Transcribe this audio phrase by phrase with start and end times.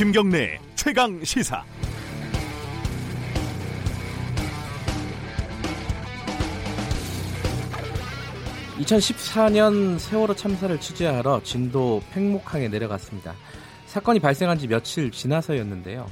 [0.00, 1.62] 김경래 최강 시사.
[8.78, 13.34] (2014년) 세월호 참사를 취재하러 진도 팽목항에 내려갔습니다.
[13.88, 16.10] 사건이 발생한 지 며칠 지나서였는데요.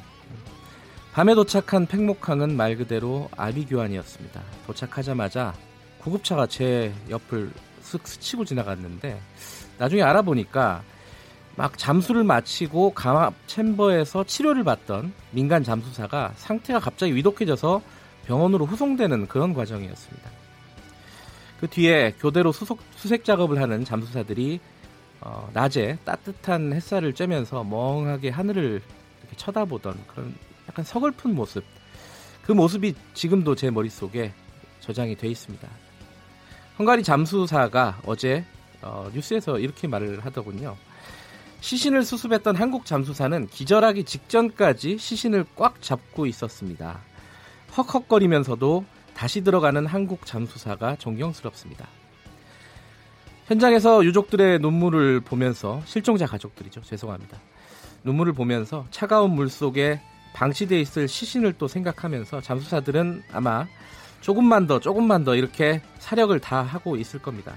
[1.15, 4.43] 밤에 도착한 팽목항은 말 그대로 아비규환이었습니다.
[4.67, 5.55] 도착하자마자
[6.03, 7.51] 구급차가 제 옆을
[7.83, 9.19] 쓱 스치고 지나갔는데
[9.79, 10.83] 나중에 알아보니까
[11.59, 17.83] 막 잠수를 마치고 감압 챔버에서 치료를 받던 민간 잠수사가 상태가 갑자기 위독해져서
[18.27, 20.31] 병원으로 후송되는 그런 과정이었습니다.
[21.59, 24.61] 그 뒤에 교대로 수속, 수색 작업을 하는 잠수사들이
[25.21, 28.81] 어, 낮에 따뜻한 햇살을 쬐면서 멍하게 하늘을
[29.23, 30.37] 이렇게 쳐다보던 그런
[30.69, 31.65] 약간 서글픈 모습.
[32.45, 34.33] 그 모습이 지금도 제 머릿속에
[34.79, 35.69] 저장이 돼 있습니다.
[36.79, 38.45] 헝가리 잠수사가 어제
[38.81, 40.77] 어, 뉴스에서 이렇게 말을 하더군요.
[41.61, 47.01] 시신을 수습했던 한국 잠수사는 기절하기 직전까지 시신을 꽉 잡고 있었습니다.
[47.77, 51.89] 헉헉거리면서도 다시 들어가는 한국 잠수사가 존경스럽습니다.
[53.47, 56.83] 현장에서 유족들의 눈물을 보면서 실종자 가족들이죠.
[56.83, 57.39] 죄송합니다.
[58.05, 60.01] 눈물을 보면서 차가운 물 속에
[60.35, 63.67] 방치돼 있을 시신을 또 생각하면서 잠수사들은 아마
[64.21, 67.55] 조금만 더 조금만 더 이렇게 사력을 다 하고 있을 겁니다.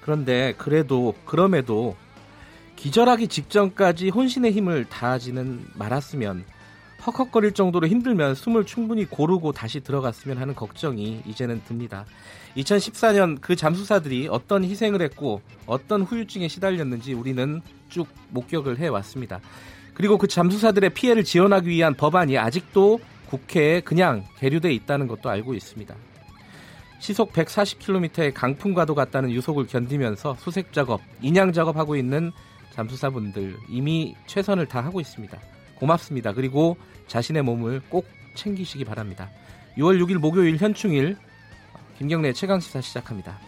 [0.00, 1.96] 그런데 그래도 그럼에도
[2.76, 6.44] 기절하기 직전까지 혼신의 힘을 다하지는 말았으면
[7.06, 12.04] 헉헉거릴 정도로 힘들면 숨을 충분히 고르고 다시 들어갔으면 하는 걱정이 이제는 듭니다.
[12.56, 19.40] 2014년 그 잠수사들이 어떤 희생을 했고 어떤 후유증에 시달렸는지 우리는 쭉 목격을 해왔습니다.
[19.94, 25.94] 그리고 그 잠수사들의 피해를 지원하기 위한 법안이 아직도 국회에 그냥 계류돼 있다는 것도 알고 있습니다.
[26.98, 32.32] 시속 140km의 강풍과도 같다는 유속을 견디면서 수색 작업, 인양 작업하고 있는
[32.76, 35.38] 잠수사분들 이미 최선을 다하고 있습니다.
[35.76, 36.32] 고맙습니다.
[36.32, 36.76] 그리고
[37.06, 39.30] 자신의 몸을 꼭 챙기시기 바랍니다.
[39.78, 41.16] 6월 6일 목요일 현충일
[41.98, 43.38] 김경래 최강 시사 시작합니다.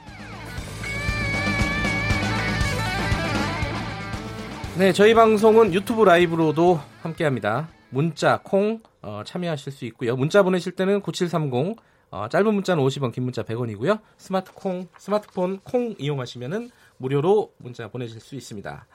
[4.79, 7.69] 네, 저희 방송은 유튜브 라이브로도 함께합니다.
[7.91, 10.17] 문자, 콩 어, 참여하실 수 있고요.
[10.17, 11.77] 문자 보내실 때는 9730
[12.11, 14.01] 어, 짧은 문자는 50원, 긴 문자 100원이고요.
[14.17, 18.87] 스마트 콩, 스마트폰 콩 이용하시면은 무료로 문자 보내실 수 있습니다.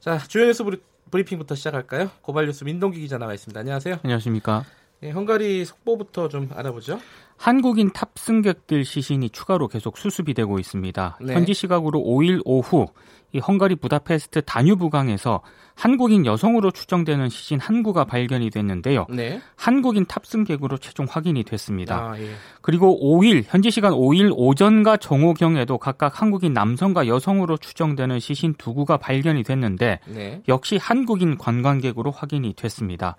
[0.00, 0.64] 자, 주요 뉴스
[1.10, 2.10] 브리핑부터 시작할까요?
[2.20, 3.58] 고발 뉴스 민동기 기자 나와 있습니다.
[3.58, 4.00] 안녕하세요.
[4.02, 4.64] 안녕하십니까.
[5.00, 7.00] 네, 헝가리 속보부터 좀 알아보죠.
[7.36, 11.18] 한국인 탑승객들 시신이 추가로 계속 수습이 되고 있습니다.
[11.22, 11.34] 네.
[11.34, 12.86] 현지 시각으로 5일 오후
[13.32, 15.42] 이 헝가리 부다페스트 다뉴브강에서
[15.76, 19.06] 한국인 여성으로 추정되는 시신 한 구가 발견이 됐는데요.
[19.10, 19.40] 네.
[19.54, 22.10] 한국인 탑승객으로 최종 확인이 됐습니다.
[22.10, 22.30] 아, 예.
[22.62, 28.96] 그리고 5일 현지 시간 5일 오전과 정오경에도 각각 한국인 남성과 여성으로 추정되는 시신 두 구가
[28.96, 30.42] 발견이 됐는데 네.
[30.48, 33.14] 역시 한국인 관광객으로 확인이 됐습니다.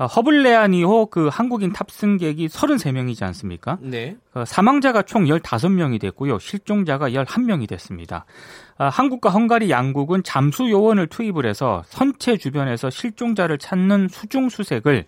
[0.00, 3.76] 아, 허블레아니호 그 한국인 탑승객이 33명이지 않습니까?
[3.82, 4.16] 네.
[4.32, 6.38] 어, 사망자가 총 15명이 됐고요.
[6.38, 8.24] 실종자가 11명이 됐습니다.
[8.78, 15.04] 아, 한국과 헝가리 양국은 잠수 요원을 투입을 해서 선체 주변에서 실종자를 찾는 수중 수색을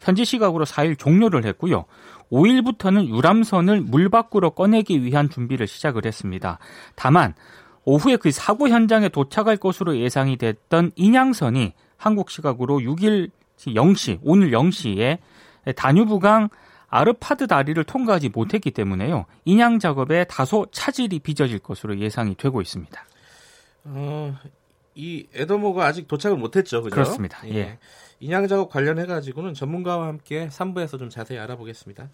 [0.00, 1.84] 현지 시각으로 4일 종료를 했고요.
[2.32, 6.58] 5일부터는 유람선을 물 밖으로 꺼내기 위한 준비를 시작을 했습니다.
[6.94, 7.34] 다만
[7.84, 13.28] 오후에 그 사고 현장에 도착할 것으로 예상이 됐던 인양선이 한국 시각으로 6일
[13.68, 15.18] 0시, 오늘 0시에
[15.76, 16.48] 다뉴브강
[16.88, 19.26] 아르파드 다리를 통과하지 못했기 때문에요.
[19.44, 23.04] 인양 작업에 다소 차질이 빚어질 것으로 예상이 되고 있습니다.
[23.84, 24.36] 어,
[24.94, 26.94] 이 에더모가 아직 도착을 못했죠, 그죠?
[26.94, 27.38] 그렇습니다.
[27.46, 27.54] 예.
[27.54, 27.78] 예.
[28.18, 32.10] 인양 작업 관련해 가지고는 전문가와 함께 3부에서 좀 자세히 알아보겠습니다.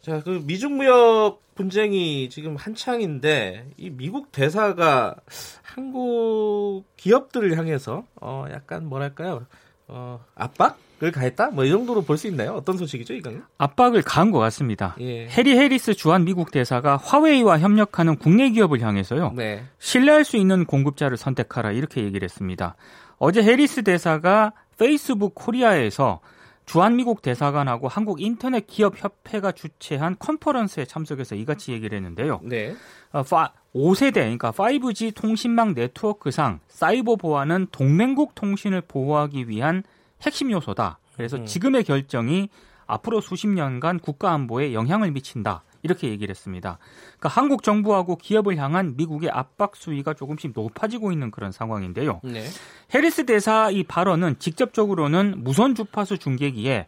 [0.00, 5.14] 자, 그 미중 무역 분쟁이 지금 한창인데 이 미국 대사가
[5.62, 9.46] 한국 기업들을 향해서 어 약간 뭐랄까요?
[9.88, 11.50] 어, 압박을 가했다?
[11.50, 12.52] 뭐 이 정도로 볼 수 있나요?
[12.54, 13.44] 어떤 소식이죠, 이건?
[13.58, 14.96] 압박을 가한 것 같습니다.
[15.00, 15.26] 예.
[15.28, 19.32] 해리 해리스 주한 미국 대사가 화웨이와 협력하는 국내 기업을 향해서요.
[19.36, 19.64] 네.
[19.78, 22.76] 신뢰할 수 있는 공급자를 선택하라 이렇게 얘기를 했습니다.
[23.18, 26.20] 어제 해리스 대사가 페이스북 코리아에서
[26.66, 32.40] 주한미국 대사관하고 한국 인터넷 기업 협회가 주최한 컨퍼런스에 참석해서 이같이 얘기를 했는데요.
[32.42, 32.74] 네.
[33.12, 39.82] 5세대, 어, 그러니까 5G 통신망 네트워크상 사이버 보안은 동맹국 통신을 보호하기 위한
[40.22, 40.98] 핵심 요소다.
[41.16, 41.46] 그래서 음.
[41.46, 42.48] 지금의 결정이
[42.86, 45.62] 앞으로 수십 년간 국가 안보에 영향을 미친다.
[45.84, 46.78] 이렇게 얘기를 했습니다.
[47.18, 52.20] 그러니까 한국 정부하고 기업을 향한 미국의 압박 수위가 조금씩 높아지고 있는 그런 상황인데요.
[52.24, 52.44] 네.
[52.92, 56.86] 해리스 대사 이 발언은 직접적으로는 무선 주파수 중계기에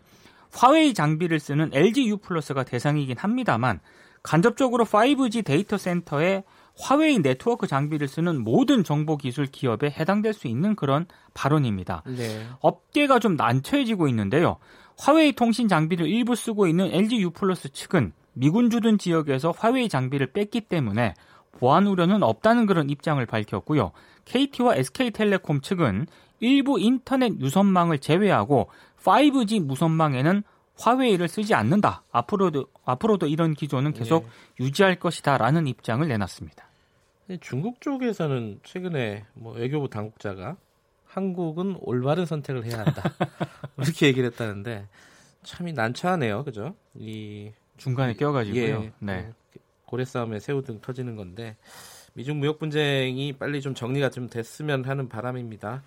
[0.52, 3.80] 화웨이 장비를 쓰는 LG U 플러스가 대상이긴 합니다만
[4.22, 6.42] 간접적으로 5G 데이터 센터에
[6.78, 12.02] 화웨이 네트워크 장비를 쓰는 모든 정보 기술 기업에 해당될 수 있는 그런 발언입니다.
[12.06, 12.46] 네.
[12.60, 14.56] 업계가 좀 난처해지고 있는데요.
[14.98, 20.28] 화웨이 통신 장비를 일부 쓰고 있는 LG U 플러스 측은 미군 주둔 지역에서 화웨이 장비를
[20.28, 21.14] 뺐기 때문에
[21.52, 23.92] 보안 우려는 없다는 그런 입장을 밝혔고요.
[24.26, 26.06] KT와 SK텔레콤 측은
[26.40, 28.68] 일부 인터넷 유선망을 제외하고
[29.02, 30.42] 5G 무선망에는
[30.76, 32.02] 화웨이를 쓰지 않는다.
[32.12, 34.64] 앞으로도 앞으로도 이런 기조는 계속 네.
[34.66, 36.66] 유지할 것이다라는 입장을 내놨습니다.
[37.40, 40.56] 중국 쪽에서는 최근에 뭐 외교부 당국자가
[41.06, 43.02] 한국은 올바른 선택을 해야 한다
[43.78, 44.86] 이렇게 얘기를 했다는데
[45.42, 46.74] 참이 난처하네요, 그죠?
[46.94, 48.82] 이 중간에 껴가지고요.
[48.84, 49.30] 예, 네.
[49.52, 51.56] 그 고래 싸움에 새우 등 터지는 건데
[52.14, 55.82] 미중 무역 분쟁이 빨리 좀 정리가 좀 됐으면 하는 바람입니다.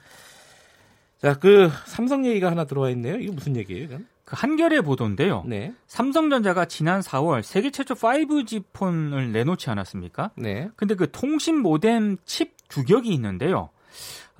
[1.17, 3.17] 자, 그 삼성 얘기가 하나 들어와 있네요.
[3.17, 4.07] 이거 무슨 얘기예요, 이건?
[4.23, 5.43] 그 한겨레 보도인데요.
[5.47, 5.73] 네.
[5.87, 10.31] 삼성전자가 지난 4월 세계 최초 5G 폰을 내놓지 않았습니까?
[10.37, 10.69] 네.
[10.75, 13.69] 근데 그 통신 모뎀 칩 규격이 있는데요.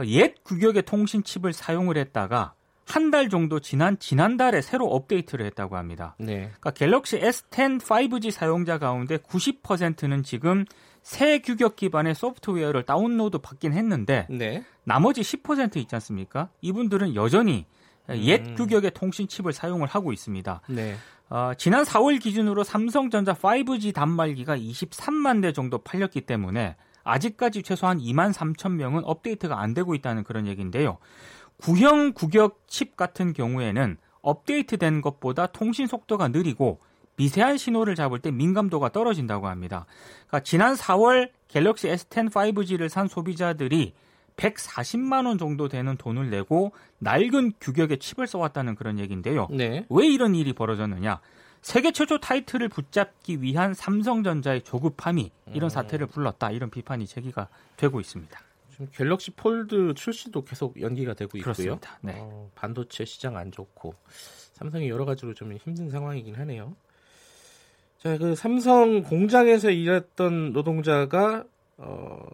[0.05, 2.53] 옛 규격의 통신 칩을 사용을 했다가
[2.89, 6.15] 한 달 정도 지난 지난달에 새로 업데이트를 했다고 합니다.
[6.19, 6.51] 네.
[6.59, 10.65] 그러니까 갤럭시 S10 5G 사용자 가운데 90%는 지금
[11.01, 14.63] 새 규격 기반의 소프트웨어를 다운로드 받긴 했는데 네.
[14.83, 16.49] 나머지 10% 있지 않습니까?
[16.61, 17.65] 이분들은 여전히
[18.09, 18.55] 옛 음.
[18.55, 20.61] 규격의 통신 칩을 사용을 하고 있습니다.
[20.69, 20.95] 네.
[21.29, 28.33] 어, 지난 4월 기준으로 삼성전자 5G 단말기가 23만 대 정도 팔렸기 때문에 아직까지 최소한 2만
[28.33, 30.97] 3천 명은 업데이트가 안 되고 있다는 그런 얘기인데요.
[31.61, 36.79] 구형 규격 칩 같은 경우에는 업데이트된 것보다 통신 속도가 느리고
[37.15, 39.85] 미세한 신호를 잡을 때 민감도가 떨어진다고 합니다.
[40.27, 43.93] 그러니까 지난 4월 갤럭시 S10 5G를 산 소비자들이
[44.37, 49.47] 140만 원 정도 되는 돈을 내고 낡은 규격의 칩을 써왔다는 그런 얘기인데요.
[49.51, 49.85] 네.
[49.89, 51.19] 왜 이런 일이 벌어졌느냐?
[51.61, 55.69] 세계 최초 타이틀을 붙잡기 위한 삼성전자의 조급함이 이런 음.
[55.69, 56.51] 사태를 불렀다.
[56.51, 58.39] 이런 비판이 제기가 되고 있습니다.
[58.79, 61.53] 지금 갤럭시 폴드 출시도 계속 연기가 되고 있고요.
[61.53, 61.99] 그렇습니다.
[62.01, 62.15] 네.
[62.17, 63.93] 어, 반도체 시장 안 좋고
[64.53, 66.75] 삼성이 여러 가지로 좀 힘든 상황이긴 하네요.
[67.97, 71.43] 자, 그 삼성 공장에서 일했던 노동자가
[71.75, 72.25] 어,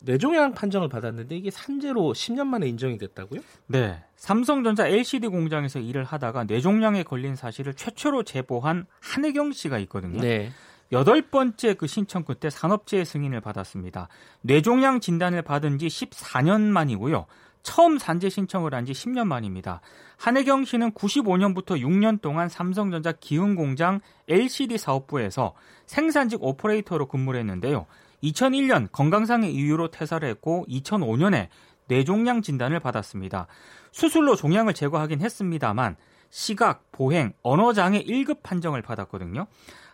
[0.00, 3.40] 뇌종양 판정을 받았는데 이게 산재로 10년 만에 인정이 됐다고요?
[3.68, 4.02] 네.
[4.16, 10.20] 삼성전자 LCD 공장에서 일을 하다가 뇌종양에 걸린 사실을 최초로 제보한 한혜경 씨가 있거든요.
[10.20, 10.50] 네.
[10.92, 14.08] 여덟 번째 그 신청 끝에 산업재해 승인을 받았습니다.
[14.42, 17.26] 뇌종양 진단을 받은 지 14년 만이고요.
[17.62, 19.82] 처음 산재 신청을 한 지 10년 만입니다.
[20.16, 25.54] 한혜경 씨는 95년부터 6년 동안 삼성전자 기흥공장 LCD 사업부에서
[25.86, 27.86] 생산직 오퍼레이터로 근무를 했는데요.
[28.22, 31.48] 2001년 건강상의 이유로 퇴사를 했고 2005년에
[31.88, 33.46] 뇌종양 진단을 받았습니다.
[33.92, 35.96] 수술로 종양을 제거하긴 했습니다만
[36.30, 39.46] 시각, 보행, 언어장애 1급 판정을 받았거든요.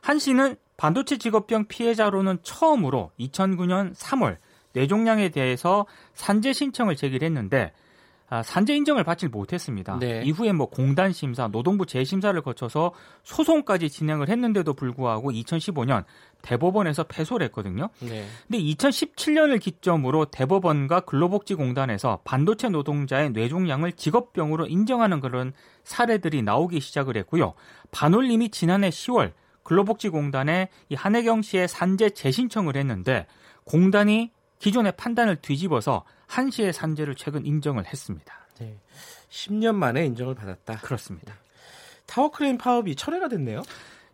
[0.06, 4.36] 한 씨는 반도체 직업병 피해자로는 처음으로 2009년 3월
[4.72, 7.72] 뇌종양에 대해서 산재 신청을 제기했는데
[8.28, 9.98] 아, 산재 인정을 받지 못했습니다.
[9.98, 10.22] 네.
[10.24, 12.92] 이후에 뭐 공단 심사, 노동부 재심사를 거쳐서
[13.24, 16.04] 소송까지 진행을 했는데도 불구하고 2015년
[16.40, 17.88] 대법원에서 패소를 했거든요.
[17.98, 18.26] 네.
[18.46, 27.54] 근데 2017년을 기점으로 대법원과 근로복지공단에서 반도체 노동자의 뇌종양을 직업병으로 인정하는 그런 사례들이 나오기 시작을 했고요.
[27.90, 29.32] 반올림이 지난해 10월
[29.66, 33.26] 근로복지공단에 이 한혜경 씨의 산재 재신청을 했는데
[33.64, 34.30] 공단이
[34.60, 38.46] 기존의 판단을 뒤집어서 한 씨의 산재를 최근 인정을 했습니다.
[38.60, 38.78] 네.
[39.28, 40.76] 10년 만에 인정을 받았다.
[40.78, 41.34] 그렇습니다.
[42.06, 43.62] 타워 크레인 파업이 철회가 됐네요.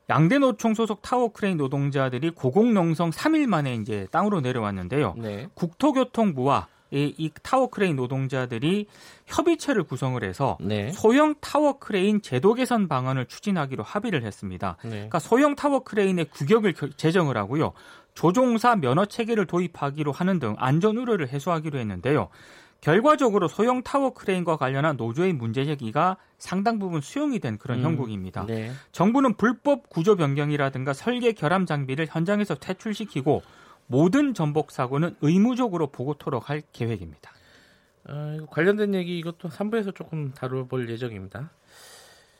[0.09, 5.15] 양대 노총 소속 타워 크레인 노동자들이 고공농성 3일 만에 이제 땅으로 내려왔는데요.
[5.19, 5.49] 네.
[5.55, 8.87] 국토교통부와 이, 이, 타워 크레인 노동자들이
[9.27, 10.93] 협의체를 구성을 해서 네.
[10.93, 14.77] 소형 타워 크레인 제도 개선 방안을 추진하기로 합의를 했습니다.
[14.85, 14.91] 네.
[14.91, 17.73] 그러니까 소형 타워 크레인의 규격을 제정을 하고요.
[18.15, 22.29] 조종사 면허 체계를 도입하기로 하는 등 안전 우려를 해소하기로 했는데요.
[22.83, 28.45] 결과적으로 소형 타워 크레인과 관련한 노조의 문제 제기가 상당 부분 수용이 된 그런 음, 형국입니다.
[28.47, 28.73] 네.
[28.91, 33.43] 정부는 불법 구조 변경이라든가 설계 결함 장비를 현장에서 퇴출시키고
[33.93, 37.31] 모든 전복 사고는 의무적으로 보고토록 할 계획입니다.
[38.09, 41.51] 어, 관련된 얘기 이것도 3부에서 조금 다뤄볼 예정입니다.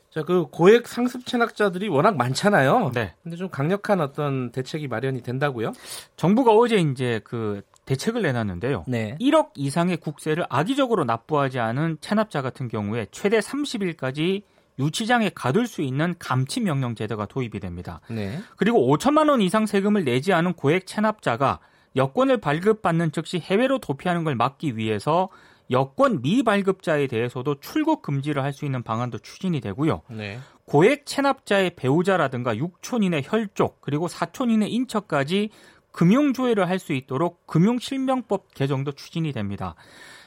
[0.09, 2.91] 자, 그 고액 상습 체납자들이 워낙 많잖아요.
[2.95, 3.13] 네.
[3.21, 5.73] 근데 좀 강력한 어떤 대책이 마련이 된다고요?
[6.15, 8.85] 정부가 어제 이제 그 대책을 내놨는데요.
[8.87, 9.15] 네.
[9.21, 14.41] 1억 이상의 국세를 악의적으로 납부하지 않은 체납자 같은 경우에 최대 30일까지
[14.79, 18.01] 유치장에 가둘 수 있는 감치 명령 제도가 도입이 됩니다.
[18.09, 18.39] 네.
[18.57, 21.59] 그리고 5천만 원 이상 세금을 내지 않은 고액 체납자가
[21.95, 25.29] 여권을 발급받는 즉시 해외로 도피하는 걸 막기 위해서
[25.71, 30.01] 여권 미발급자에 대해서도 출국 금지를 할 수 있는 방안도 추진이 되고요.
[30.09, 30.39] 네.
[30.65, 35.49] 고액 체납자의 배우자라든가 6촌인의 혈족 그리고 4촌인의 인척까지
[35.91, 39.75] 금융 조회를 할 수 있도록 금융실명법 개정도 추진이 됩니다.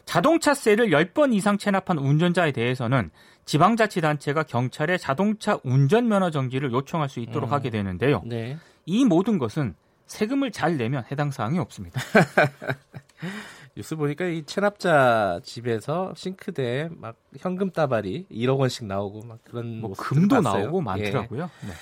[0.07, 3.11] 자동차세를 10번 이상 체납한 운전자에 대해서는
[3.45, 7.53] 지방자치단체가 경찰에 자동차 운전면허 정지를 요청할 수 있도록 음.
[7.53, 8.23] 하게 되는데요.
[8.25, 8.57] 네.
[8.87, 9.75] 이 모든 것은
[10.07, 12.01] 세금을 잘 내면 해당 사항이 없습니다.
[13.77, 19.93] 뉴스 보니까 이 체납자 집에서 싱크대에 막 현금 따발이 1억 원씩 나오고 막 그런 뭐
[19.97, 20.65] 금도 봤어요.
[20.65, 20.83] 나오고 예.
[20.83, 21.51] 많더라고요.
[21.63, 21.73] 네.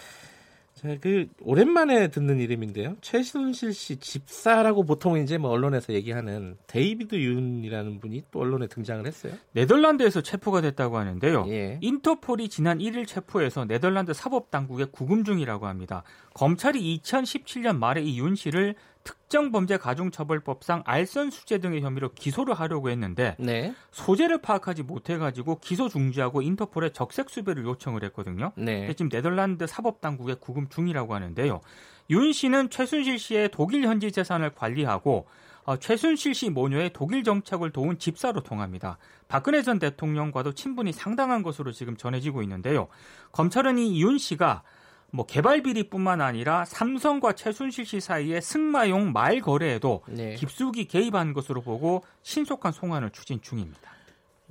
[0.75, 2.97] 자, 그 오랜만에 듣는 이름인데요.
[3.01, 9.35] 최순실 씨 집사라고 보통 이제 뭐 언론에서 얘기하는 데이비드 윤이라는 분이 또 언론에 등장을 했어요.
[9.53, 11.47] 네덜란드에서 체포가 됐다고 하는데요.
[11.49, 11.79] 예.
[11.81, 16.03] 인터폴이 지난 1일 체포해서 네덜란드 사법 당국에 구금 중이라고 합니다.
[16.35, 18.75] 검찰이 2017년 말에 이 윤 씨를
[19.05, 23.75] 특정 범죄 가중처벌법상 알선 수재 등의 혐의로 기소를 하려고 했는데 네.
[23.93, 28.53] 소재를 파악하지 못해가지고 기소 중지하고 인터폴에 적색 수배를 요청을 했거든요.
[28.57, 28.93] 네.
[28.95, 31.61] 지금 네덜란드 사법 당국에 구금 중이라고 하는데요.
[32.11, 35.27] 윤 씨는 최순실 씨의 독일 현지 재산을 관리하고
[35.65, 38.99] 어, 최순실 씨 모녀의 독일 정착을 도운 집사로 통합니다.
[39.29, 42.89] 박근혜 전 대통령과도 친분이 상당한 것으로 지금 전해지고 있는데요.
[43.33, 44.63] 검찰은 이 윤 씨가
[45.15, 50.35] 뭐 개발 비리뿐만 아니라 삼성과 최순실 씨 사이의 승마용 말 거래에도 네.
[50.35, 53.93] 깊숙이 개입한 것으로 보고 신속한 송환을 추진 중입니다.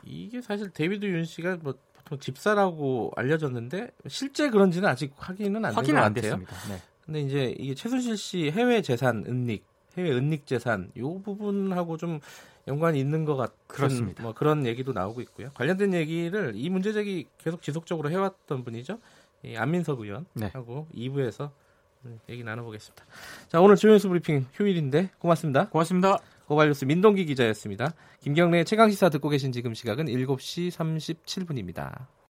[0.06, 6.02] 이게 사실 데이비드 윤 씨가 뭐 보통 집사라고 알려졌는데 실제 그런지는 아직 확인은 안 확인은
[6.02, 6.14] 안.
[6.14, 6.56] 됐습니다.
[6.70, 6.82] 네.
[7.06, 9.66] 근데 이제 이게 최순실 씨 해외 재산 은닉,
[9.98, 12.22] 해외 은닉 재산 요 부분하고 좀
[12.70, 14.24] 연관이 있는 것 같은 그렇습니다.
[14.24, 15.50] 뭐 그런 얘기도 나오고 있고요.
[15.56, 19.00] 관련된 얘기를 이 문제 제기 계속 지속적으로 해왔던 분이죠.
[19.44, 21.10] 이 안민석 의원하고 네.
[21.10, 21.52] 2부에서
[22.30, 23.06] 얘기 나눠보겠습니다.
[23.48, 25.70] 자 오늘 조연수 브리핑 휴일인데 고맙습니다.
[25.70, 26.20] 고맙습니다.
[26.48, 27.94] 고발뉴스 민동기 기자였습니다.
[28.20, 32.08] 김경래의 최강 시사 듣고 계신 지금 시각은 7시 37분입니다.